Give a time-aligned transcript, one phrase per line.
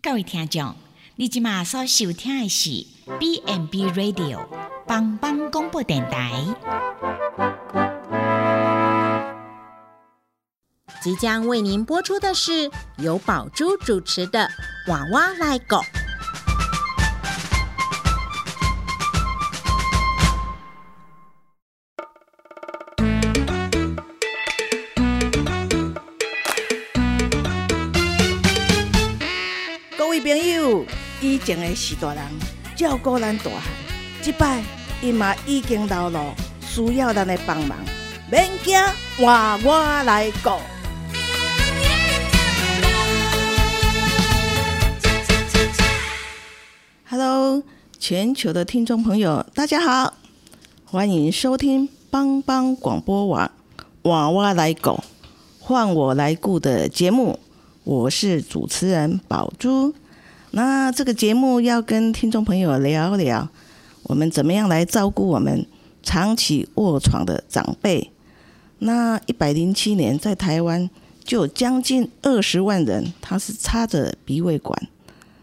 [0.00, 0.76] 各位听众，
[1.16, 2.86] 你即马所收听的是
[3.18, 4.46] B n B Radio
[4.86, 6.44] 帮帮广播电台。
[11.02, 14.48] 即将为您播出的是由宝珠主持的
[14.90, 15.78] 《娃娃来狗》。
[31.20, 32.22] 以前的是大人
[32.76, 33.62] 照顾咱大汉，
[34.22, 34.62] 即摆
[35.02, 37.76] 伊嘛已经老了，需要咱的帮忙，
[38.30, 38.78] 免惊，
[39.16, 40.50] 换我来顾。
[47.10, 47.64] Hello，
[47.98, 50.14] 全球的听众朋友，大家好，
[50.84, 53.50] 欢迎收听帮帮广播网
[54.02, 55.02] “娃娃来狗，
[55.58, 57.40] 换我来顾”的节目。
[57.82, 59.92] 我是主持人宝珠。
[60.52, 63.48] 那这个节目要跟听众朋友聊聊，
[64.04, 65.66] 我们怎么样来照顾我们
[66.02, 68.10] 长期卧床的长辈。
[68.78, 70.88] 那一百零七年在台湾
[71.22, 74.88] 就有将近二十万人，他是插着鼻胃管。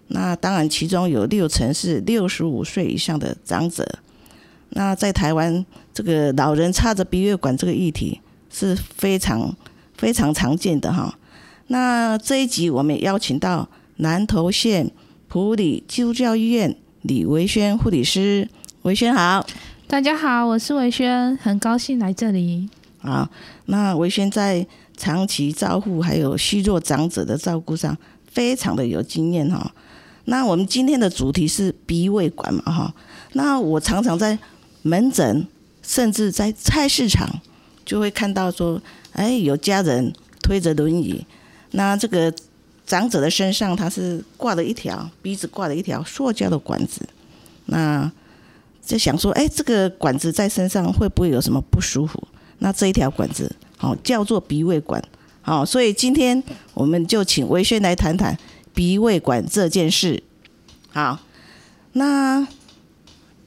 [0.08, 4.00] 那当然，其中有六成是六十五岁以上的长者。
[4.70, 9.56] 那在台湾，这个老人插着鼻胃管这个议题是非常
[9.96, 11.18] 非常常见的哈。
[11.68, 13.68] 那这一集我们邀请到
[13.98, 14.92] 南投县
[15.30, 18.50] 普里基督教医院李维轩护理师，
[18.82, 19.46] 维轩好，
[19.88, 22.70] 大家好，我是维轩，很高兴来这里。
[22.98, 23.30] 好，
[23.68, 27.98] 那维轩在长期照护还有虚弱长者的照顾上
[28.30, 29.72] 非常的有经验哈。
[30.26, 32.94] 那我们今天的主题是鼻胃管嘛哈。
[33.34, 34.38] 那我常常在
[34.82, 35.48] 门诊，
[35.82, 37.30] 甚至在菜市场，
[37.86, 38.82] 就会看到说，
[39.14, 41.26] 哎，有家人推着轮椅，
[41.72, 42.34] 那这个
[42.86, 47.02] 长者的身上他是挂了一条鼻子挂了一条塑胶的管子，
[47.66, 48.12] 那
[48.86, 52.22] 就想说，哎，这个管子在身上会不会有什么不舒服？
[52.60, 55.04] 那这一条管子，好叫做鼻胃管，
[55.42, 56.42] 好，所以今天
[56.74, 58.38] 我们就请维轩来谈谈
[58.74, 60.22] 鼻胃管这件事。
[60.92, 61.20] 好，
[61.94, 62.48] 那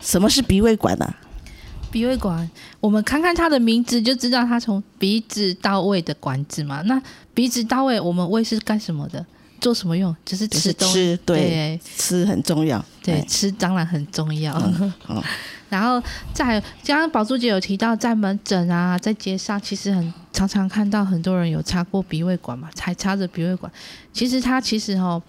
[0.00, 1.14] 什么是鼻胃管呢、
[1.90, 2.48] 鼻胃管，
[2.80, 6.82] 我们看看它的名字就知道，它从鼻子到胃的管子嘛。
[6.82, 7.00] 那
[7.34, 9.24] 鼻子到胃，我们胃是干什么的？
[9.60, 10.14] 做什么用？
[10.24, 12.84] 就是吃东吃，对，对吃很重要。
[13.02, 14.54] 对，哎吃当然很重要。
[15.08, 15.22] 嗯
[15.68, 16.00] 然后
[16.32, 23.70] 在刚刚宝珠姐有提到，在门诊啊，在街上，其实很常常看到很多人有插过鼻胃管嘛，才插着鼻胃管。
[24.12, 25.20] 其实它其实哦，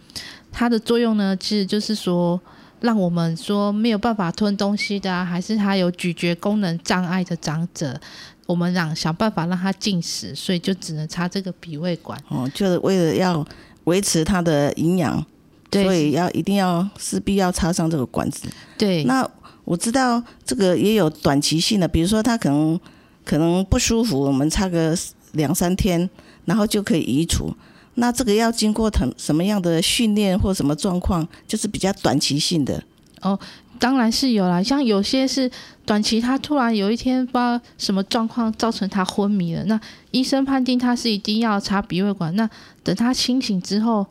[0.52, 2.40] 它的作用呢，其实就是说，
[2.82, 8.00] 让我们说没有办法吞东西的啊，还是他有咀嚼功能障碍的长者，
[8.46, 12.20] 我们让想办法让他进食，所以就只能插这个鼻胃管。
[12.30, 13.46] 哦，就是为了要
[13.84, 15.26] 维持他的营养，
[15.70, 18.48] 对所以要一定要势必要插上这个管子。
[18.78, 19.30] 对，那
[19.66, 22.80] 我知道这个也有短期性的，比如说他可能
[23.24, 24.98] 可能不舒服，我们插个
[25.34, 26.10] 两三天，
[26.46, 27.54] 然后就可以移除。
[27.96, 32.84] 那这个要经过什什么样的训练或什么状况，就是比较短期性的
[33.22, 33.40] 哦。
[33.78, 35.50] 当然是有啦，像有些是
[35.86, 39.80] 短期，他突然有一天不知道什么状况造成他昏迷了，那
[40.12, 42.50] 医生判定他是一定要插鼻胃管，那
[42.84, 44.06] 等他清醒之后，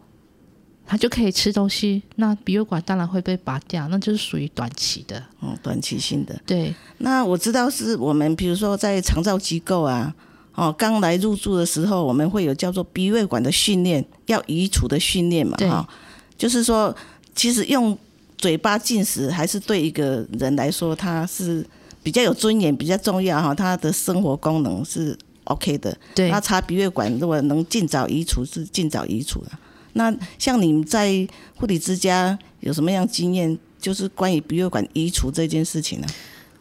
[0.87, 5.23] 他就可以吃东西，那鼻胃管当然会被拔掉，那就是属于短期的。
[5.41, 6.35] 哦，短期性的。
[6.47, 10.15] 对，那我知道是我们，比如说在长照机构啊，
[10.59, 15.89] 哦，刚来入住的时候，我们会有叫做鼻胃管的训练，要移除的训练嘛，对哈、
[16.37, 16.93] 就是说，
[17.33, 17.97] 其实用
[18.37, 21.65] 嘴巴进食，还是对一个人来说，他是
[22.03, 25.97] 比较有尊严，比较重要哈，他的生活功能是 OK 的。
[26.13, 29.51] 对那，插鼻胃管如果能尽早移除，是尽早移除的。
[29.93, 31.25] 那像你们在
[31.55, 36.07] 护理之家有什么样经验，就是关于鼻胃管移除这件事情呢？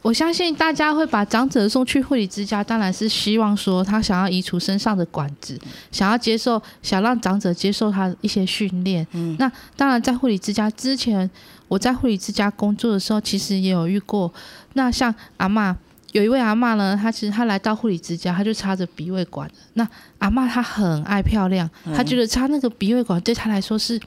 [0.02, 5.60] 我相信大家会把长者送去护理之家，当然是希望说他想要移除身上的管子，
[5.92, 9.06] 想要接受，想让长者接受他一些训练。
[9.12, 11.30] 嗯，那当然在护理之家之前，
[11.68, 14.32] 我在护理之家工作的时候，其实也有遇过。
[14.74, 15.76] 那像阿嬷，
[16.14, 19.50] 有一位阿嬷呢，她其实她来到护理之家，她就插着鼻胃管。
[19.74, 19.86] 那
[20.20, 24.00] 阿嬷她很爱漂亮，她觉得插那个鼻胃管对她来说是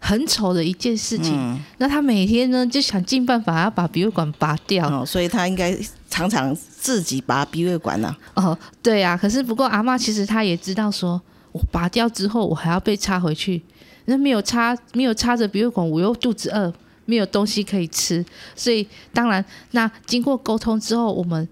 [0.00, 1.34] 很丑的一件事情。
[1.36, 4.88] 嗯那他每天呢就想尽办法要把鼻胃管拔掉。
[4.88, 5.78] 哦，所以他应该
[6.10, 11.20] 常常自己拔鼻胃管呢、哦，对啊，可是不过阿嬷其实她也知道说，
[11.52, 13.62] 我拔掉之后我还要被插回去，
[14.06, 16.72] 那没有插没有插着鼻胃管，我又肚子饿，
[17.06, 18.24] 没有东西可以吃，
[18.54, 21.48] 所以当然那经过沟通之后，我们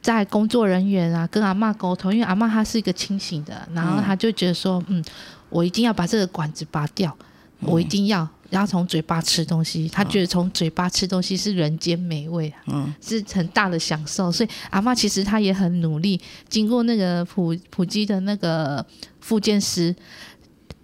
[0.00, 5.02] 在工作人员啊跟阿嬷沟通，因为阿嬷她是一个清醒的，然后她就觉得说，嗯，
[5.48, 7.16] 我一定要把这个管子拔掉。
[7.62, 8.28] 我一定要。
[8.50, 14.30] 然后从嘴巴吃东西，他觉得从嘴巴吃东西是人间美味，嗯，是很大的享受。
[14.30, 16.20] 所以阿妈其实她也很努力，
[16.50, 18.84] 经过那个普普基的那个
[19.22, 19.96] 复健师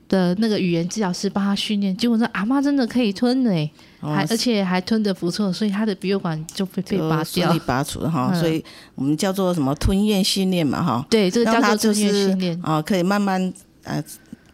[0.08, 3.70] 的那个语言治疗师帮他训练，结果说阿妈真的可以吞嘞，
[4.00, 8.32] 还而且还吞的不错，所以他的鼻胃管就被被拔掉，拔除了哈。
[8.32, 8.64] 所以
[8.94, 11.06] 我们叫做什么吞咽训练嘛哈。
[11.10, 13.52] 对，这个叫做吞咽训练啊，可以慢慢
[13.82, 14.02] 呃。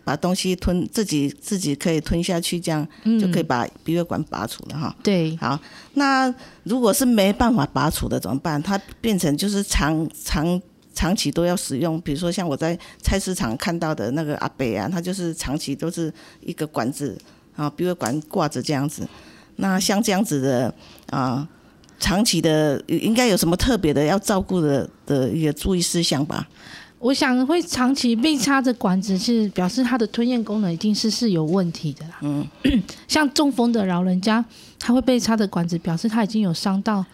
[0.04, 2.86] 把东西吞自己自己可以吞下去，这样
[3.20, 4.94] 就可以把鼻胃管拔除了哈。
[5.02, 5.58] 对，好，
[5.94, 8.62] 那如果是没办法拔除的怎么办？
[8.62, 10.60] 它变成就是长长
[10.94, 17.18] 长期都要使用，比如说像我在菜市场看到的那个阿伯啊，他就是长期都是一个管子
[17.56, 19.08] 啊，鼻胃管挂着这样子。
[19.56, 20.74] 那像这样子的
[21.10, 21.48] 啊，
[21.98, 26.46] 长期的应该有什么特别的要照顾的的一个注意事项吧？
[27.04, 32.14] 我想会长期被插着管子，是表示他的吞咽功能一定是是有问题的啦。
[32.22, 32.48] 嗯，
[33.06, 34.42] 像中风的老人家，
[34.78, 37.04] 他会被插着管子，表示他已经有伤到，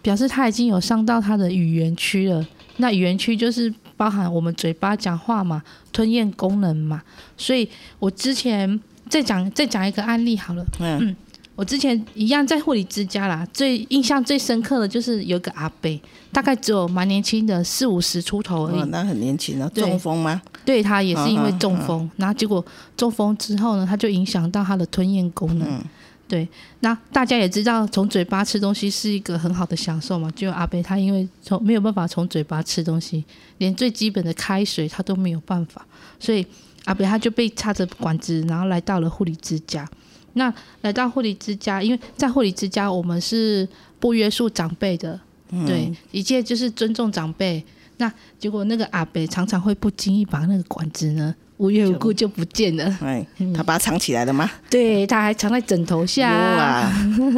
[0.00, 2.46] 表示他已经有伤到他的语言区了。
[2.76, 7.02] 那语言区就是包含我们嘴巴讲话嘛，吞咽功能嘛。
[7.36, 7.68] 所以
[7.98, 10.64] 我之前再讲再讲一个案例好了。
[10.78, 11.16] 嗯。
[11.60, 16.00] 我之前一样在护理之家啦，最印象最深刻的就是有个阿伯，
[16.32, 18.88] 大概只有蛮年轻的，四五十出头而已。
[18.88, 20.40] 那很年轻啊，中风吗？
[20.64, 22.64] 对他也是因为中风，然后结果
[22.96, 25.84] 中风之后呢，他就影响到他的吞咽功能。
[26.26, 26.48] 对，
[26.78, 30.32] 那大家也知道，从嘴巴吃东西是一个很好的享受嘛。
[30.34, 33.22] 就阿伯他因为从没有办法从嘴巴吃东西，
[33.58, 35.86] 连最基本的开水他都没有办法，
[36.18, 36.46] 所以
[36.86, 39.86] 阿伯他就被插着管子，然后来到了护理之家。
[40.34, 43.68] 那来到护理之家，因为在护理之家，我们是
[43.98, 45.18] 不约束长辈的，
[45.66, 47.64] 对，一切就是尊重长辈。
[47.98, 52.84] 那结果那个阿伯常常会不经意把那个管子呢，无缘无故就不见了。
[53.02, 54.50] 哎，他把它藏起来了吗？
[54.70, 56.90] 对，他还藏在枕头下。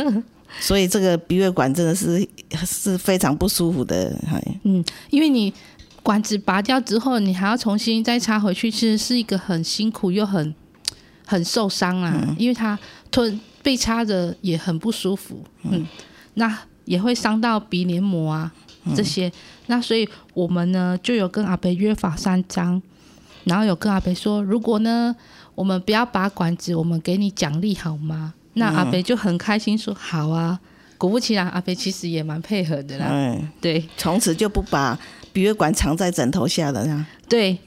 [0.60, 2.28] 所以这个鼻胃管真的是
[2.64, 4.14] 是非常不舒服的。
[4.64, 5.52] 嗯，因为你
[6.02, 10.54] 管子拔掉之后，你还要重新再插回去，其实是一个很辛苦又很。
[11.32, 12.78] 很受伤啊，因为他
[13.10, 15.86] 吞被插着也很不舒服，嗯，
[16.34, 18.52] 那也会伤到鼻黏膜啊
[18.94, 19.32] 这些，
[19.68, 22.82] 那所以我们呢就有跟阿北约法三章，
[23.44, 25.16] 然后有跟阿北说，如果呢
[25.54, 28.34] 我们不要拔管子，我们给你奖励好吗？
[28.54, 30.60] 那阿北就很开心说好啊，
[30.98, 34.98] 果不其然，阿北其实也蛮配合的啦，嗯，对，从此就不把
[35.32, 37.06] 鼻胃管藏在枕头下了，呀。
[37.26, 37.58] 对。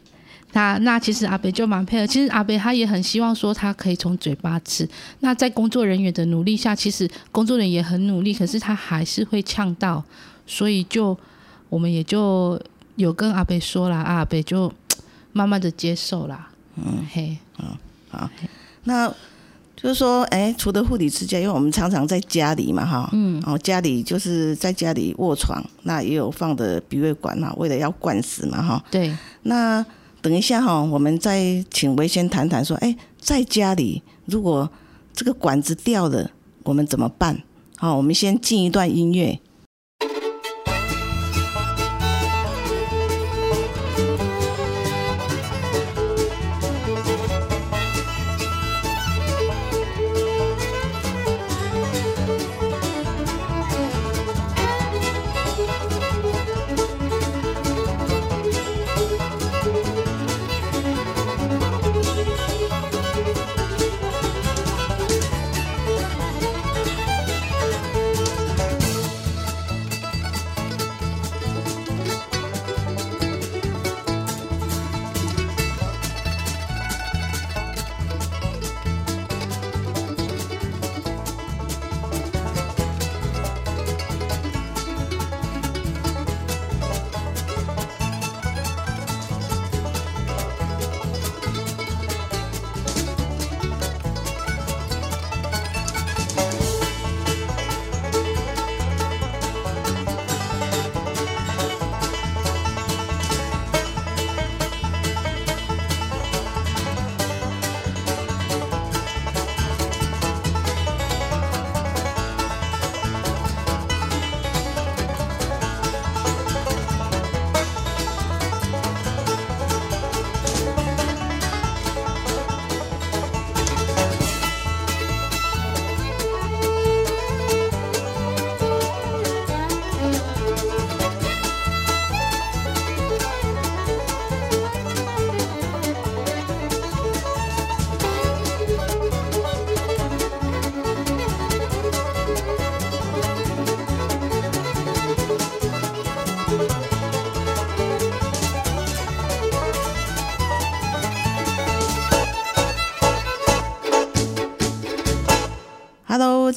[0.55, 4.87] 那那其实阿北就蛮配合，其实阿北他也很希望说他可以从嘴巴吃。
[5.19, 10.01] 那在工作人员的努力下，其实工作人员也很努力，可是他还是会呛到，
[10.47, 11.17] 所以就
[11.67, 12.57] 我们也就
[12.95, 14.71] 有跟阿北说了，阿北就
[15.33, 16.47] 慢慢的接受啦。
[16.77, 17.65] 嗯，嘿，嗯，
[18.09, 18.29] 好，
[18.85, 19.09] 那
[19.75, 29.13] 就是说，哎，除了护理之家，因为我们常常在家里嘛，哈，嗯，然后家里就是在家里卧床，那也有放的鼻胃管嘛，为了要灌食嘛，哈，对，
[29.43, 29.85] 那。
[30.25, 34.67] 等一下哈，我们再请维先谈谈说，哎，在家里如果
[35.13, 36.31] 这个管子掉了，
[36.63, 37.43] 我们怎么办？
[37.77, 39.39] 好，我们先进一段音乐。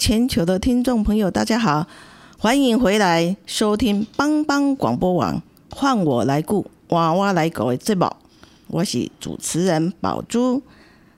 [0.08, 1.86] 全球的听众朋友，大家好，
[2.38, 8.10] 欢迎回来收听帮帮广播网，换我来顾娃娃来狗的节目，
[8.68, 10.62] 我是主持人宝珠。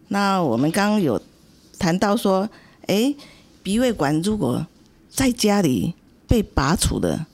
[0.09, 1.23] 那我们刚刚有
[1.78, 2.49] 谈到说，
[2.88, 3.14] 诶，
[3.62, 4.66] 鼻胃管如果
[5.09, 5.94] 在家里
[6.26, 7.28] 被拔除了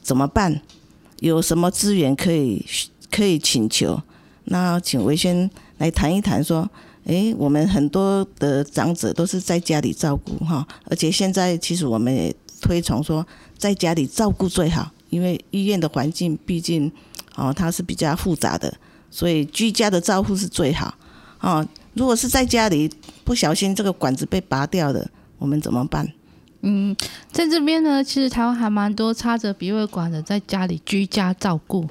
[0.00, 0.62] 怎么办？
[1.18, 2.64] 有什么资源可以
[3.10, 4.00] 可以请求？
[4.44, 6.70] 那请维轩来谈一谈说。
[7.10, 13.26] 诶，我们很多的长者都是在家里照顾哈，而且现在其实我们也推崇说
[13.58, 16.90] 在家里照顾最好，因为医院的环境毕竟
[17.34, 18.72] 哦它是比较复杂的，
[19.10, 20.94] 所以居家的照顾是最好
[21.40, 21.66] 哦。
[21.94, 22.88] 如果是在家里
[23.24, 26.08] 不小心这个管子被拔掉了，我们怎么办？
[26.62, 26.94] 嗯，
[27.32, 31.88] 在这边呢，其实台湾还蛮多插着鼻胃管的，在家里居家照顾。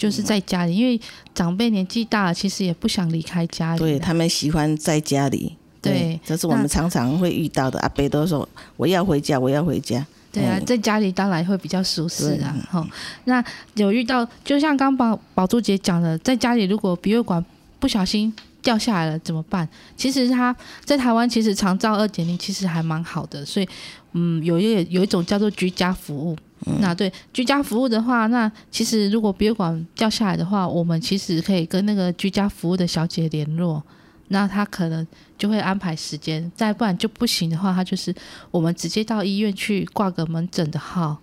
[0.00, 0.98] 就是在家里，因为
[1.34, 3.78] 长辈年纪大了，其实也不想离开家里。
[3.78, 5.54] 对他们喜欢在家里。
[5.82, 7.78] 对，这是我们常常会遇到的。
[7.80, 12.56] 阿伯都说：“我要回家，我要回家。”对啊，在家里当然会比较舒适啊。
[12.70, 12.88] 哈，
[13.24, 17.44] 那有遇到，就像刚宝宝珠姐讲的，在家里如果鼻胃管
[17.78, 19.68] 不小心掉下来了怎么办？
[19.98, 23.68] 其实他在台湾其实长照二点零其实还蛮好的，所以
[24.12, 26.36] 嗯，有一有一种叫做居家服务。
[26.80, 33.82] 那对居家服务的话，那其实如果鼻胃管掉下来的话，我们其实可以跟那个居家服务的小姐联络，
[34.28, 35.06] 那她可能
[35.38, 36.50] 就会安排时间。
[36.54, 38.14] 再不然就不行的话，她就是
[38.50, 41.16] 我们直接到医院去挂个门诊的号，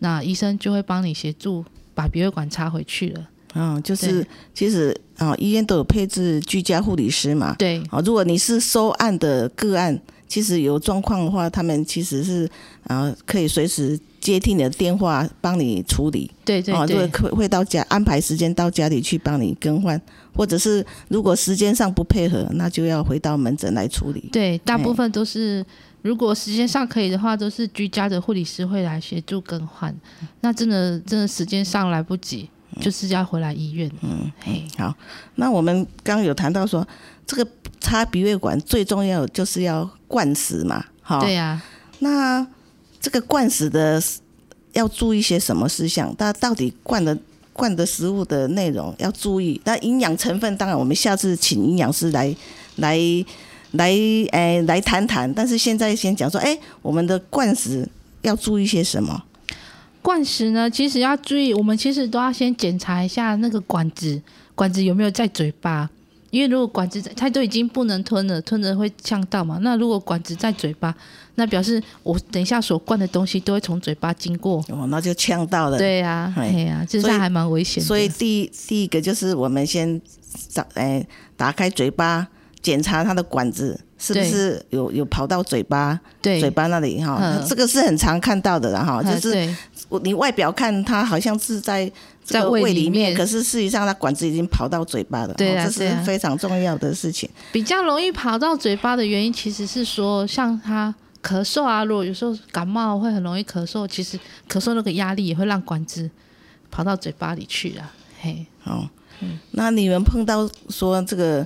[0.00, 3.28] 那医生就会帮你协助把鼻胃管插回去了。
[3.54, 7.54] 嗯，就是其实啊，医院都有配置居家护理师嘛。
[7.58, 7.82] 对。
[7.90, 9.98] 啊，如果你是收案的个案，
[10.32, 12.48] 其实有状况的话，他们其实是
[12.84, 14.00] 啊可以随时。
[14.22, 16.30] 接听你的电话，帮你处理。
[16.44, 20.00] 对对对，会会到家安排时间到家里去帮你更换，
[20.32, 24.28] 或者是如果时间上不配合，那就要回到门诊来处理。
[24.30, 25.66] 对，大部分都是
[26.02, 29.92] 如果时间上可以的话，都是居家的护理师会来协助更换。
[30.40, 32.48] 那真的真的时间上来不及，
[32.80, 33.90] 就是要回来医院。
[34.02, 34.94] 嗯，嘿，好。
[35.34, 36.86] 那我们刚刚有谈到说，
[37.26, 37.50] 这个
[37.80, 41.20] 插鼻胃管最重要就是要灌食嘛，哈。
[41.20, 41.60] 对呀。
[42.00, 42.46] 那
[43.00, 44.02] 这个灌食的
[44.72, 46.14] 要注意些什么事项？
[46.16, 47.16] 它到底灌的
[47.52, 49.60] 灌的食物的内容要注意。
[49.64, 52.34] 那营养成分当然我们下次请营养师来
[52.76, 52.98] 来
[53.72, 53.90] 来
[54.32, 55.32] 诶来谈谈。
[55.32, 57.88] 但是现在先讲说，哎，我们的灌食
[58.22, 59.22] 要注意些什么？
[60.00, 64.20] 灌食呢，其实要注意，我们其实都要先检查一下那个管子，
[64.54, 65.88] 管子有没有在嘴巴。
[66.32, 69.58] 因为如果管子在，它都已经不能吞了，吞了会呛到嘛。
[69.60, 70.94] 那如果管子在嘴巴，
[71.34, 74.64] 那表示我等一下所灌的东西都会从嘴巴经过。
[74.70, 75.76] 哦，那就呛到了。
[75.76, 77.86] 对呀，对呀，这还蛮危险的。
[77.86, 80.00] 所以第第一个就是我们先
[80.48, 82.26] 找哎打开嘴巴，
[82.62, 89.54] 检查它的管子是不是有有跑到嘴巴，对，嘴巴那里哈，这个是很常看到的了哈，就是
[90.02, 91.90] 你外表看它好像是在。
[92.24, 95.34] 在胃里面，可是事实上，它管子已经跑到嘴巴了。
[95.34, 97.28] 对啊，这是非常重要的事情。
[97.50, 104.16] 比较容易跑到嘴巴的原因，其实是说，像他咳嗽啊，如果有时候感冒会很容易咳嗽，其实
[104.48, 106.08] 咳嗽那个压力也会让管子
[106.70, 107.92] 跑到嘴巴里去啊。
[108.20, 108.46] 嘿，
[109.20, 111.44] 嗯，那你们碰到说这个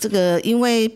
[0.00, 0.92] 这个，因为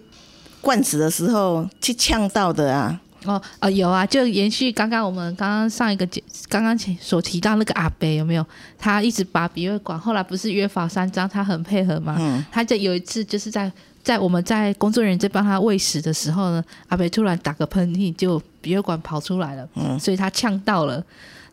[0.62, 2.98] 灌食的时候去呛到的啊？
[3.24, 8.44] 哦，呃，有啊，就延续刚刚我们刚刚上一个节，刚刚前所提到那个阿贝有没有？
[8.78, 12.16] 他一直把鼻胃管，后来不是约法三章，他很配合嘛。
[12.18, 12.44] 嗯。
[12.50, 13.70] 他就有一次就是在
[14.02, 21.04] 在我们在工作人员在帮他喂食的时候呢，阿贝突然打个喷嚏，就鼻胃管跑出来了，嗯，所以他呛到了。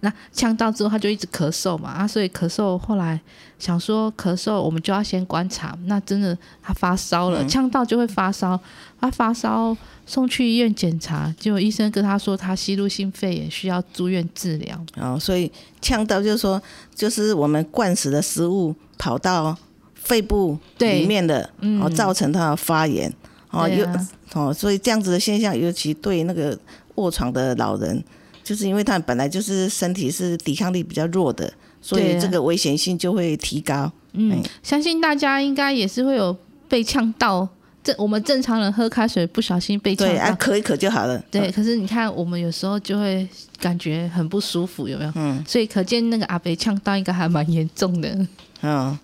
[0.02, 3.20] 那呛到之后，他就一直咳嗽嘛，啊，所以咳嗽后来
[3.58, 5.78] 想说咳嗽，我们就要先观察。
[5.86, 8.60] 那真的他发烧了，呛到就会发烧，
[9.00, 9.76] 他发烧。
[10.06, 14.86] 送去医院检查，结果医生跟他说他吸入性肺炎，需要住院治疗。
[14.96, 15.52] 哦，所以
[15.82, 16.60] 呛到就是说，
[16.96, 19.56] 就是我们灌食的食物跑到
[19.94, 21.48] 肺部里面的，
[21.80, 23.14] 哦，造成他的发炎。
[23.52, 23.86] 哦，有
[24.34, 26.58] 哦，所以这样子的现象，尤其对那个
[26.96, 28.04] 卧床的老人，
[28.50, 33.92] 就是因为他本来就是身体是抵抗力比较弱的，所以这个危险性就会提高。
[34.14, 36.36] 嗯，相信大家应该也是会有
[36.68, 37.48] 被呛到。
[37.84, 41.24] 正我们正常人喝开水不小心被呛到，咳一咳就好了。
[41.30, 43.30] 对，可是你看我们有时候就会
[43.60, 45.12] 感觉很不舒服，有没有？
[45.14, 45.46] 嗯。
[45.48, 48.18] 所以可见那个阿北呛到应该还蛮严重的。
[48.64, 48.98] 嗯，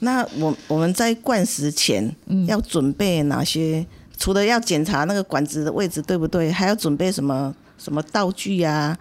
[0.00, 2.12] 那我我们在灌食前
[2.48, 3.86] 要准备哪些？
[4.18, 8.96] 除了要检查那个管子的位置对不对，还要准备什么什么道具呀？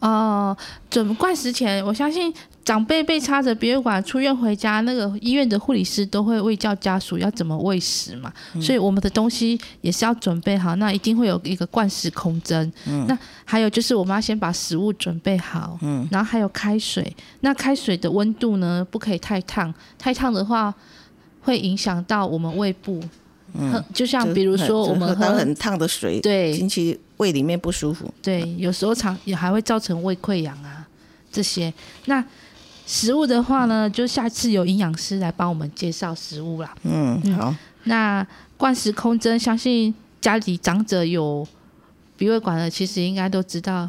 [0.00, 0.56] 哦，
[0.90, 2.32] 准灌食前，我相信。
[2.68, 8.30] 长辈被插着鼻胃管出院回家，那个医院的护理师都会喂教家属要怎么喂食嘛，
[8.60, 12.70] 所以我们的东西也是要准备好，那一定会有一个灌食空针。
[12.86, 20.74] 嗯那还有就是我们要先把食物准备好，嗯然后还有开水，那开水的温度呢不可以太烫，太烫的话
[21.40, 23.02] 会影响到我们胃部。
[23.54, 28.12] 嗯就像比如说我们喝喝很烫的水，对进去胃里面不舒服。
[28.20, 30.84] 对，有时候常也还会造成胃溃疡啊
[31.30, 31.72] 这些。
[32.06, 32.24] 那
[32.86, 36.74] 食物的话呢，就下次有营养师来帮我们介绍食物啦。
[36.84, 41.46] 嗯，好，那灌食空针，相信家里长者有
[42.16, 43.88] 鼻胃管的，其实应该都知道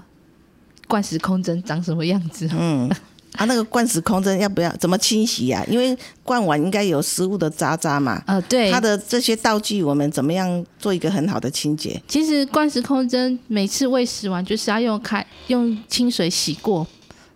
[0.88, 2.50] 灌食空针长什么样子。
[2.52, 2.92] 嗯，
[3.34, 8.22] 啊，那个灌食空针要不要怎么清洗呀、因为灌碗应该有食物的渣渣嘛。
[8.26, 12.02] 呃，对，它的这些道具，我们怎么样做一个很好的清洁？
[12.08, 16.86] 其实灌食空针每次喂食完就是要用开用清水洗过。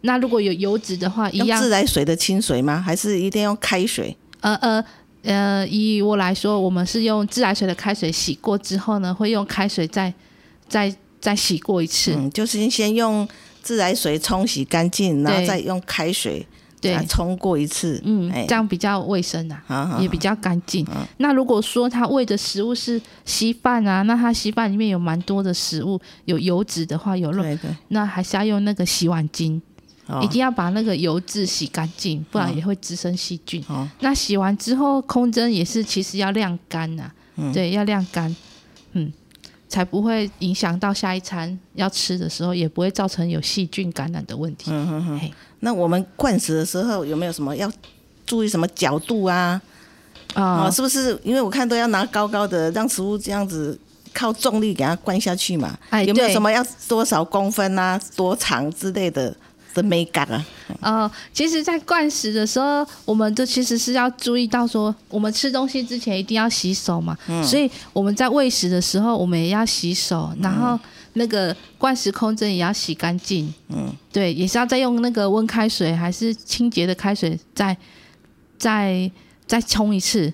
[0.02, 2.82] 那如果有油脂的话，一样自来水的清水吗？
[2.82, 4.18] 还是一定要用开水？
[4.42, 4.84] 呃呃
[5.22, 10.14] 呃，以我来说，我们是用自来水的开水洗过之后呢，会用开水再
[10.68, 12.14] 再再洗过一次。
[12.14, 13.26] 嗯，就是先用
[13.64, 16.46] 自来水冲洗干净，然后再用开水
[16.80, 16.94] 对。
[16.94, 18.00] 再冲过一次。
[18.04, 18.46] 嗯，哎。
[18.46, 20.86] 这样比较卫生啊，也比较干净。
[21.18, 29.62] 那如果说他喂的食物是稀饭啊，那他稀饭里面有蛮多的食物，有油脂的话，有肉，对对，那还是要用那个洗碗巾，
[30.08, 30.20] 哦。
[30.22, 33.64] 一定要把那个油脂洗干净，不然也会滋生细菌。
[33.70, 33.90] 哦。
[34.02, 37.54] 那洗完之后，空针也是其实要晾干呐、嗯。
[37.54, 38.36] 对，要晾干，
[38.92, 39.10] 嗯，
[39.74, 44.70] 才不会影响到下一餐要吃的时候，也不会造成有细菌感染的问题。
[44.70, 45.32] 嗯哼哼。
[45.62, 47.72] 那我们灌食的时候有没有什么要
[48.24, 49.60] 注意什么角度啊？
[50.36, 51.20] 啊、哦，是不是？
[51.24, 53.76] 因为我看都要拿高高的，让食物这样子
[54.14, 55.76] 靠重力给它灌下去嘛。
[55.90, 59.36] 哎有没有什么要多少公分啊、多长之类的
[59.74, 60.46] 的美感啊？
[60.82, 67.18] 呃，其实，在灌食的时候，我们就其实是要注意到说，我们吃东西之前一定要洗手嘛。
[67.44, 70.80] 所以我们在喂食的时候，我们也要洗手，然后
[71.14, 73.54] 那个灌食空针也要洗干净。
[73.70, 77.76] 嗯，对，也是要再用那个温开水还是清洁的开水再
[78.58, 79.10] 再
[79.46, 80.32] 再冲一次，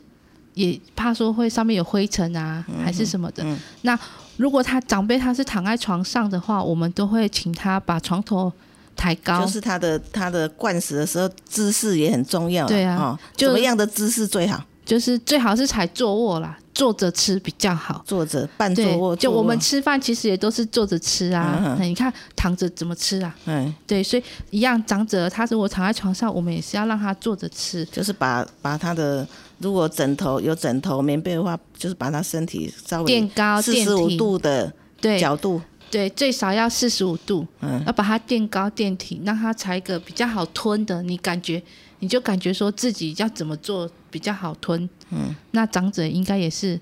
[0.53, 3.45] 也怕说会上面有灰尘啊，还是什么的。
[3.81, 3.97] 那
[4.37, 8.51] 如果他长辈他是躺在床上的话，我们都会请他把床头
[8.99, 12.67] 抬高，就是他的他的灌食的时候姿势也很重要。
[12.67, 14.61] 对啊哦，就怎么样的姿势最好？
[14.85, 18.03] 就是最好是采坐卧啦，坐着吃比较好。
[18.07, 21.77] 坐着半坐卧，，就我们吃饭其实也都是坐着吃啊。
[21.79, 23.33] 嗯你看躺着怎么吃啊？
[23.45, 27.85] 嗯，对，所以一样，长者他如果躺在床上，我们也是要让他坐着吃。
[27.85, 29.25] 就是把把他的
[29.59, 41.01] 如果枕头有枕头棉被的话，就是把他身体稍微垫高四十五度的对角度，对，最少要四十五度，嗯要把它垫高垫挺，让它才一个比较好吞的。
[41.03, 41.61] 你感觉
[41.99, 44.89] 你就感觉说自己要怎么做比较好吞。
[45.09, 46.79] 嗯，那长者应该也是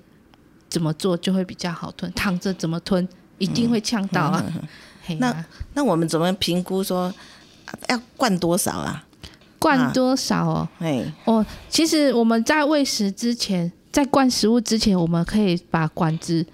[0.68, 3.06] 怎么做就会比较好吞，躺着怎么吞
[3.38, 4.44] 一定会呛到啊。
[5.04, 7.12] 嘿那啊那我们怎么评估说
[7.64, 9.04] 啊要灌多少啊？
[9.58, 10.68] 灌多少哦？
[10.78, 16.46] 哎，哦，其实我们在喂食之前，在灌食物之前，我们可以把管子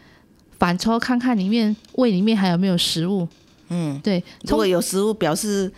[0.65, 3.29] 反抽看看里面胃里面还有没有食物。
[3.69, 5.71] 嗯，对，如果有食物表示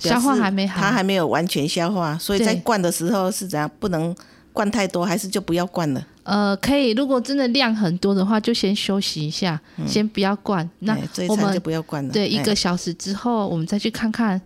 [0.00, 3.68] 表消化还没好它还没有完全消化，所以在灌的时候是怎样？
[3.80, 4.14] 不能
[4.52, 6.06] 灌太多，还是就不要灌了？
[6.22, 10.70] 呃，可以，如果真的量很多的话，就先休息一下，先不要灌。
[10.78, 12.12] 那哎这一餐就不要灌了。
[12.12, 14.40] 对一哎个小时之后，我们再去看看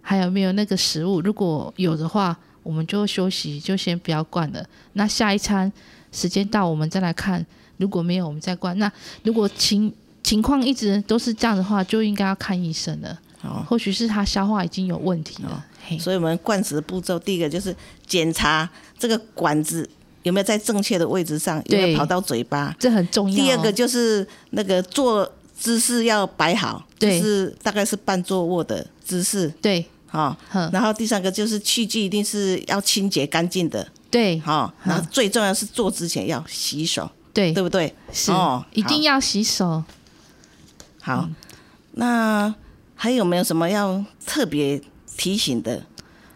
[0.00, 1.20] 还有没有那个食物。
[1.20, 4.66] 如果有的话，我们就休息，就先不要灌了。
[4.94, 5.72] 那下一餐
[6.10, 7.46] 时间到，我们再来看。
[7.78, 8.78] 如果没有，我们再灌。
[8.78, 8.90] 那
[9.22, 13.18] 如果情情况一直都是这样的话，就应该要看医生了。
[13.42, 15.66] 哦或许是他消化已经有问题了。
[15.84, 17.74] 嘿，所以我们灌食的步骤，第一个就是
[18.06, 19.88] 检查这个管子
[20.22, 22.72] 有没有在正确的位置上，有没有跑到嘴巴。
[22.78, 23.36] 这很重要。
[23.36, 23.36] 哦。
[23.36, 34.38] 第二个就是那个坐姿势要摆好，就对是大概是半坐卧的姿势，对，哈、哼，然后第三个就是器具一定是要清洁干净的，对。
[34.38, 37.94] 好、然后最重要是做之前要洗手，对对不对？
[38.12, 39.84] 是哦一定要洗手。
[41.00, 41.28] 好，
[41.92, 42.54] 那
[42.94, 44.80] 还有没有什么要特别
[45.16, 45.82] 提醒的？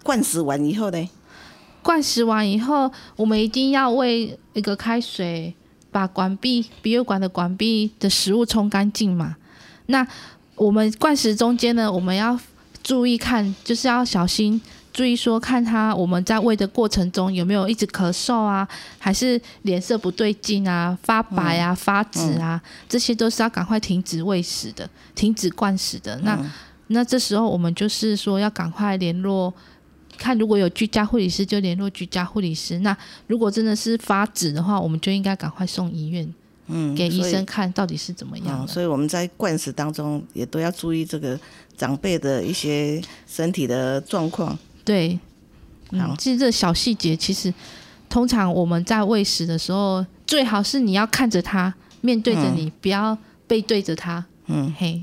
[0.03, 1.09] 灌食完以后呢？
[1.83, 5.55] 灌食完以后，我们一定要喂一个开水，
[5.93, 9.37] 把管壁鼻胃管的管壁的食物冲干净嘛。
[9.87, 10.07] 那
[10.57, 12.39] 我们灌食中间呢，我们要
[12.83, 14.61] 注意看，就是要小心
[14.97, 18.67] 注意说，看他我们在喂的过程中有没有一直咳嗽啊，
[18.99, 26.19] 还是脸色不对劲啊、发白啊、发紫啊，这些都是要赶快停止喂食的，停止灌食的。
[26.21, 26.51] 那、
[26.87, 29.53] 那这时候我们就是说要赶快联络
[30.17, 32.79] 看如果有居家护理师就联络居家护理师。
[32.79, 36.27] 那如果真的是发紫的话，我们就应该赶快送医院
[36.69, 38.67] 嗯，给医生看到底是怎么样。
[38.67, 41.39] 所以我们在灌食当中也都要注意这个
[41.77, 44.59] 长辈的一些身体的状况。
[44.87, 45.19] 对，
[45.91, 45.99] 好。
[45.99, 47.53] 嗯，其实这小细节，其实
[48.09, 54.25] 通常我们在喂食的时候，最好是你要看着它，面对着你，不要背对着它。
[54.47, 55.03] 嗯，嘿，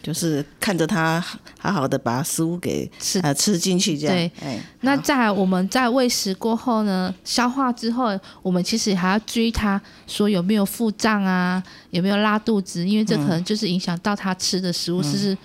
[0.00, 1.22] 就是看着它
[1.58, 3.18] 好好的把食物给吃。
[3.20, 4.14] 呃吃进去，这样。
[4.14, 15.36] 对，哎，那在我们在喂食过后呢，消化之后，我们其实还要注意他说有没有腹胀啊，有没有拉肚子，因为这可能就是影响到他吃的食物，是不是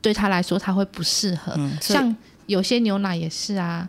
[0.00, 1.52] 对他来说他会不适合。
[1.58, 3.88] 嗯，像有些牛奶也是啊，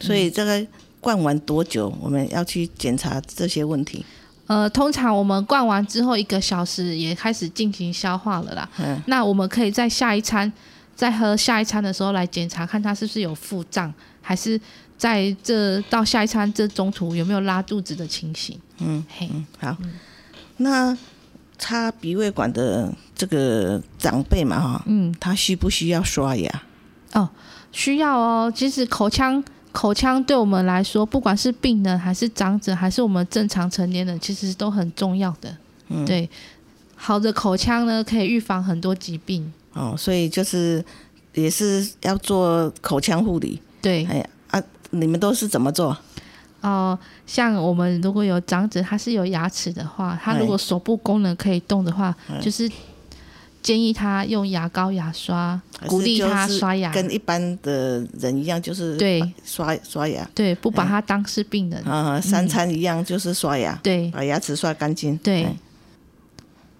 [0.00, 0.66] 所以这个
[1.00, 4.04] 灌完多久，我们要去检查这些问题。
[4.46, 8.68] 呃，通常我们灌完之后一个小时也开始进行消化了啦。
[8.78, 10.52] 嗯那我们可以在下一餐，
[10.94, 13.92] 在喝下一餐的时候来检查，看他是不是有腹胀，
[14.22, 14.60] 还是
[14.96, 18.56] 在这到下一餐这中途有没有拉肚子的情形。
[18.78, 19.76] 嗯嘿，嗯，好。
[20.58, 20.96] 那
[21.58, 26.62] 插鼻胃管的这个长辈嘛，哈，嗯，他需不需要刷牙？
[27.76, 28.50] 需要哦。
[28.56, 35.54] 其实口腔口腔对我们来说，不管是病人还是长者，还是我们正常成年人，其实都很重要的。
[35.88, 36.28] 嗯对，
[36.96, 39.52] 好的口腔呢，可以预防很多疾病。
[39.74, 40.82] 哦，所以就是
[41.34, 43.60] 也是要做口腔护理。
[43.82, 45.96] 对，哎呀啊，你们都是怎么做？
[46.62, 52.68] 哦、像我们如果有长者他是有牙齿的话，他哎如果手部功能可以动的话，哎就是
[53.66, 56.92] 建议他用牙膏、牙刷，鼓励他刷牙。
[56.92, 59.20] 跟一般的人一样，就是对。
[59.44, 60.24] 刷刷牙。
[60.32, 61.82] 对，不把他当是病人。
[61.82, 64.08] 啊，三餐一样就是刷牙，对。
[64.12, 65.18] 把牙齿刷干净。
[65.18, 65.42] 对。
[65.42, 65.56] 哎，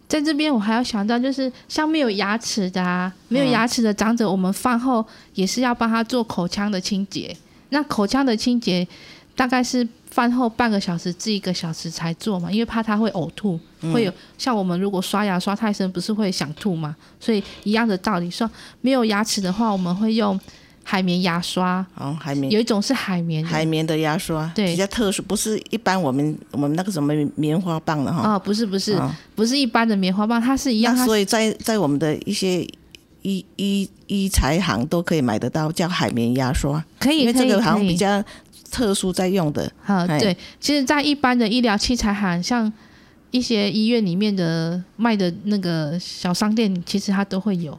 [0.07, 7.37] 在这边我还要想到，就是像没有牙齿的啊，没有嗯牙齿的长者，我们饭后也是要帮他做口腔的清洁。
[7.70, 8.87] 那口腔的清洁
[9.35, 16.94] 大概是饭后半个小时至一个小时才做嘛，因为怕他会呕吐，嗯会有像我们如果刷牙刷太深，不是会想吐嘛？
[17.20, 20.38] 所以一样的道理，说没有牙齿的话，我们会用
[20.83, 22.53] 海绵牙刷，哦，海绵。
[22.53, 24.66] 有一种是海绵，海绵的牙刷，对。
[24.66, 28.35] 比较特殊，不是一般我们我们那个什么棉花棒的哈。
[28.35, 29.11] 哦，不是不是、哦。
[29.35, 32.62] 不是一般的棉花棒，它是一样，那所以在在我们的一些
[33.22, 38.22] 医医医材行都可以买得到，叫海绵牙刷，可以这个好像比较
[38.70, 39.68] 特殊在用的。
[39.85, 42.72] 啊，哎对，其实，在一般的医疗器材行，像
[43.37, 47.79] 一些医院里面的卖的那个小商店，其实它都会有，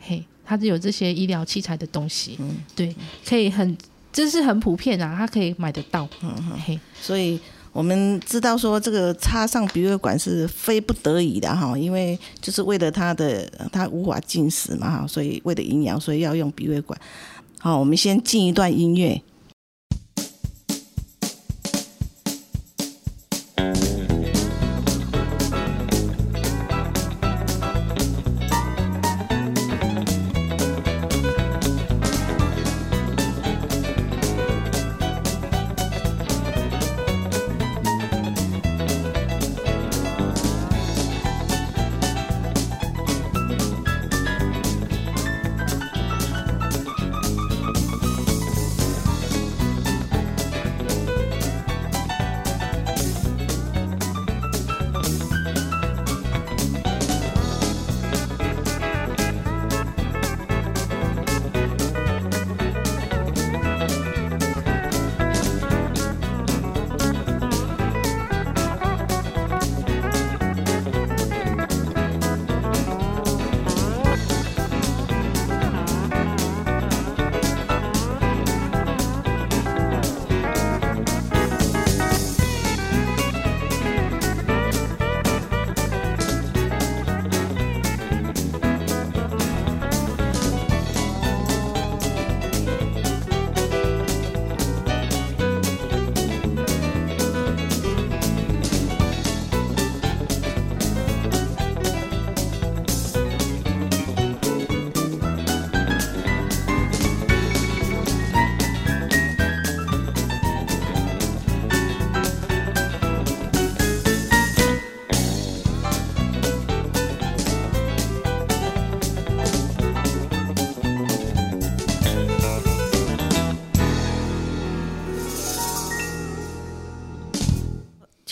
[0.00, 2.92] 嘿，它是有这些医疗器材的东西，嗯对，
[3.24, 3.76] 可以很，
[4.12, 6.34] 这是很普遍啊，它可以买得到，嗯
[6.66, 7.38] 嘿，所以
[7.72, 17.00] 我们知道说这个插上鼻胃管是非不得已的哈，因为就是为了它的它无法进食嘛哈，所以为了营养，所以要用鼻胃管。
[17.60, 19.22] 好，我们先进一段音乐。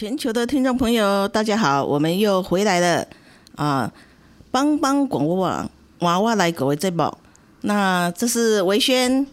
[0.05, 3.07] 全球的听众朋友，大家好，我们又回来了
[3.57, 3.91] 啊！
[4.51, 7.11] 帮帮广播网娃娃来狗的节目，
[7.63, 9.27] 那这是维轩，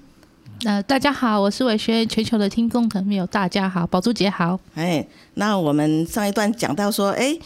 [0.64, 4.58] 呃，大家好，我是伟轩，全球的听众朋友，大家好，宝珠姐好。
[4.76, 7.38] 哎，那我们上一段讲到说，哎，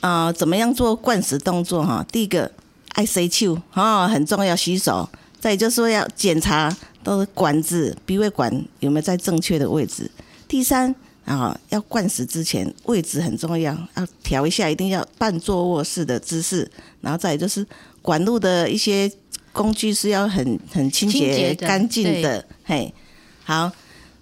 [0.00, 2.02] 啊、怎么样做灌食动作哈？
[2.10, 2.50] 第一个
[2.94, 5.06] 爱洗手啊，很重要，洗手。
[5.38, 10.10] 再就是说要检查都是管子、鼻胃管有没有在正确的位置。
[10.48, 10.94] 第三
[11.26, 16.70] 啊，要灌食之前位置很重要，要调一下，一定要半坐卧式的姿势。
[17.00, 17.66] 然后再来就是
[18.00, 19.10] 管路的一些
[19.52, 22.44] 工具是要很很清清洁干净的。
[22.62, 22.94] 嘿，
[23.42, 23.72] 好，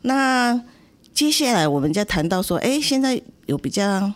[0.00, 0.58] 那
[1.12, 4.10] 接下来我们就谈到说，哎，现在有比较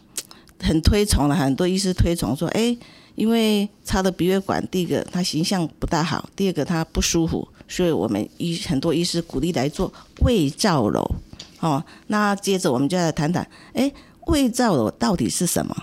[0.59, 2.75] 很推崇了，很多医师推崇说，哎，
[3.17, 11.07] 因为插的鼻胃管，第一个它形象不大好，第二个它不舒服，所以我们医很多医师鼓励来做胃造瘘。
[11.61, 13.93] 哦，那接着我们就来谈谈，哎，
[14.27, 15.77] 胃造瘘到底是什么？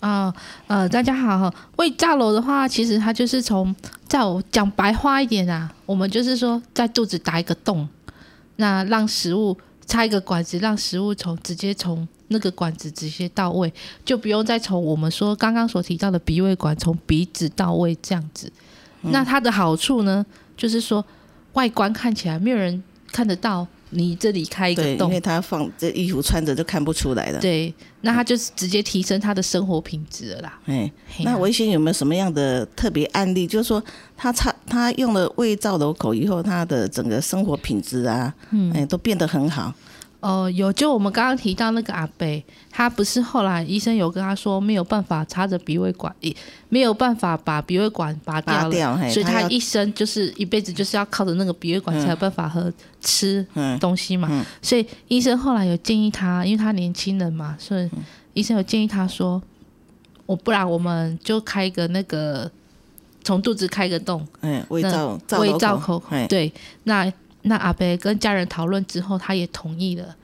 [0.00, 0.34] 啊、
[0.66, 1.52] 呃，大家好。
[1.76, 3.74] 胃造瘘的话，其实它就是从，
[4.06, 7.88] 在我讲白话一点啊，我们就是说在肚子打一个洞，
[8.56, 9.56] 那让食物
[9.86, 13.72] 插一个管子，让食物从直接从那个管子直接到胃，
[14.04, 18.52] 就不用再从我们说刚刚所提到的鼻胃管从鼻子到胃这样子。
[19.02, 20.24] 那它的好处呢，
[20.56, 21.04] 就是说
[21.52, 22.82] 外观看起来没有人
[23.12, 27.40] 看得到你这里开一，个洞因为，他放这衣服穿着就看不出来了。
[27.40, 30.58] 对，那他就是直接提升他的生活品质了啦。
[30.66, 30.90] 哎，
[31.22, 33.46] 那维新有没有什么样的特别案例？
[33.46, 33.82] 就是说
[34.16, 39.72] 他擦他用了胃造瘘口以后，他的整个生活品质啊，嗯，哎，都变得很好。
[40.24, 46.34] 哦，有，就我们刚刚提到那个阿贝，他不是后来医生有跟他说没有办法插着鼻胃管，也
[46.70, 54.28] 没有办法把鼻胃管拔掉所以他一生就是一辈子就是要靠着那个鼻胃管才有办法喝、吃嗯东西嘛。
[54.30, 57.90] 嗯所以医生后来有建议他，因为他年轻人嘛，所以
[58.32, 59.42] 医生有建议他说，
[60.24, 62.50] 我不然我们就开一个那个
[63.22, 66.50] 从肚子开个洞，嗯，胃造造胃造口哎，对，
[66.84, 67.12] 那
[67.46, 70.16] 那阿北跟家人讨论之后，他也同意了。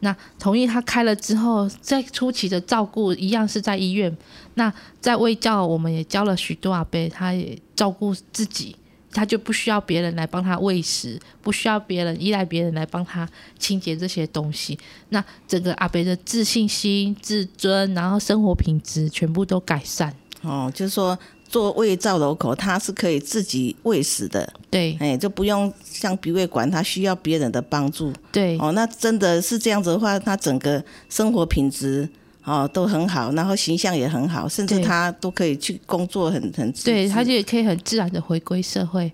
[0.00, 4.16] 那同意他开了之后，在初期的照顾一样是在医院。
[4.54, 8.74] 那在卫教，我们也教了许多阿伯，他也照顾自己，
[9.12, 13.28] 他就不需要别人来帮他喂食，不需要别人依赖别人来帮他
[13.58, 14.78] 清洁这些东西。
[15.10, 20.14] 那整个阿北的自信心、自尊，然后生活品质全部都改善。
[20.40, 21.18] 哦，就是说
[21.50, 24.96] 做胃造瘘口，它是可以自己喂食的，对。
[25.00, 28.12] 哎，就不用像鼻胃管，它需要别人的帮助。
[28.30, 28.56] 对。
[28.60, 32.08] 哦，那真的是这样子的话，他整个生活品质
[32.44, 34.84] 哦都很好，然后形象也很好，甚至对。
[34.84, 39.12] 他都可以去工作很很自对，自他就也可以很自然的回归社会，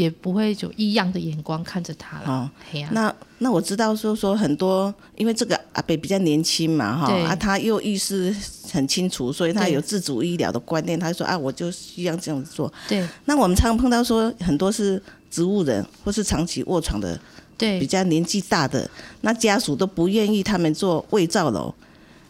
[0.00, 2.24] 也不会有异样的眼光看着他了。
[2.26, 2.50] 哦。
[2.92, 8.34] 那那我知道说说很多，因为这个阿北比较年轻嘛，哈对啊，他又意识
[8.72, 10.98] 很清楚，所以他有自主医疗的观念。
[10.98, 12.72] 他说啊，我就需要这样子做。
[12.88, 17.18] 对那我们常碰到说很多是植物人或是长期卧床的，
[17.58, 18.88] 对比较年纪大的，
[19.20, 21.74] 那家属都不愿意他们做胃造瘘。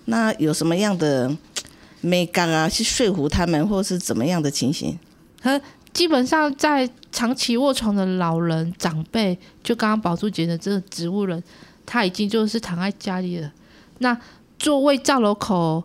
[0.06, 1.30] 那有什么样的
[2.00, 4.98] 美感啊，去说服他们，或是怎么样的情形？
[5.42, 5.59] 和
[5.92, 11.42] 基本上在长期卧床的老人长辈，就刚刚宝珠姐的这个植物人，
[11.85, 13.53] 他已经就是躺在家里了。
[13.98, 14.16] 那
[14.59, 15.83] 做胃造瘘口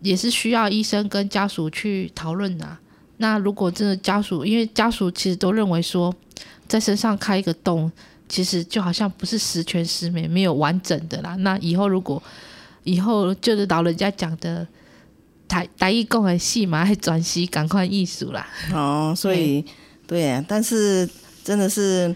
[0.00, 2.66] 也是需要医生跟家属去讨论的。
[3.18, 6.12] 那如果真的家属，因为家属其实都认为说，
[6.66, 7.92] 在身上开一个洞，
[8.28, 11.36] 其实就好像不是十全十美，没有完整的啦。
[11.36, 12.20] 那以后如果
[12.84, 14.66] 以后就是老人家讲的
[15.52, 18.48] 台台艺共的戏嘛，还转系赶快艺术啦。
[18.72, 19.62] 哦，所以
[20.06, 21.06] 对啊，但是
[21.44, 22.14] 真的是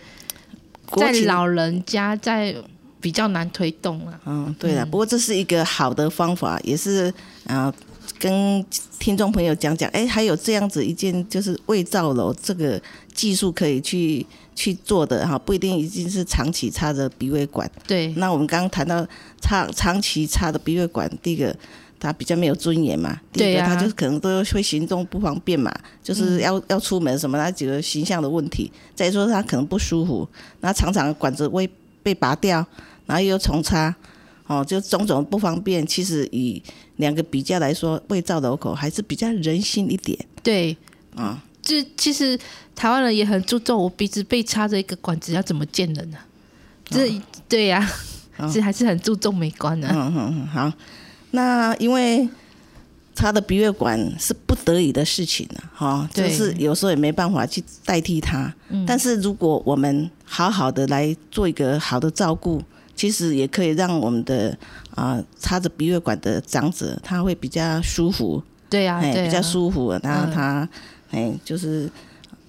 [0.96, 2.56] 在老人家在
[2.98, 4.18] 比较难推动了。
[4.24, 7.12] 嗯，对了，不过这是一个好的方法，也是
[7.44, 7.70] 啊、
[8.18, 8.64] 跟
[8.98, 12.80] 听众朋友讲讲，哎，还有这样子一件就是胃造楼这个
[13.12, 17.70] 技术可以去去做的哈，不一定一定是长期插着鼻胃管。
[17.86, 19.06] 对那我们刚刚谈到
[19.42, 21.54] 插长期插的鼻胃管，第一个
[21.98, 30.28] 他比较没有尊严嘛，第一个他就是可能都会行动不方便嘛，就是要、要出门什么，他几个形象的问题，再说他可能不舒服，
[30.60, 31.68] 那常常管子会
[32.02, 32.64] 被拔掉，
[33.06, 33.94] 然后又重插，
[34.46, 35.86] 哦，就种种不方便。
[35.86, 36.62] 其实以
[36.96, 40.76] 两个比较来说，胃造瘘口还是比较人性一点对，
[41.14, 41.42] 啊。
[41.62, 42.38] 就其实
[42.76, 46.24] 台湾人也很注重我鼻子被插着一个管子要怎么见人啊。
[46.84, 47.84] 这、对呀、
[48.36, 50.72] 哦其实还是很注重美观的、嗯嗯嗯，好。
[51.32, 52.28] 那因为
[53.14, 58.54] 插的鼻胃管是不得已的事情了，哈，就是有时候也没办法去代替他。
[58.86, 62.62] 但是如果我们好好的来做一个好的照顾，
[62.94, 64.56] 其实也可以让我们的
[64.94, 68.42] 啊插着鼻胃管的长者他会比较舒服。
[68.68, 70.68] 对呀，哎，比较舒服，然后他
[71.10, 71.90] 哎就是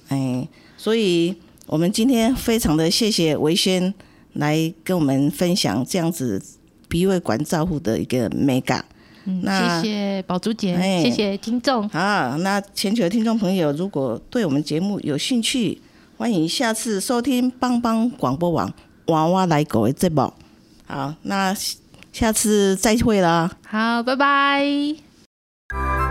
[0.09, 1.35] 哎，所以
[1.65, 3.93] 我们今天非常的谢谢维轩
[4.33, 6.41] 来跟我们分享这样子。
[6.87, 8.83] 鼻胃管照护的一个美感。
[9.25, 11.87] 嗯，谢谢宝珠姐，谢谢听众。
[11.89, 15.81] 好，那全球的听众朋友，如果对我们节目有兴趣，
[16.15, 18.73] 欢迎下次收听帮帮广播网
[19.07, 20.31] 娃娃来狗的节目。
[20.85, 21.53] 好，那
[22.13, 23.51] 下次再会啦。
[23.67, 26.06] 好，拜拜。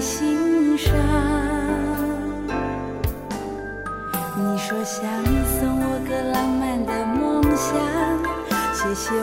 [0.00, 0.94] 心上。
[4.36, 5.04] 你说想
[5.44, 7.76] 送我个浪漫的梦想
[8.72, 9.14] 谢谢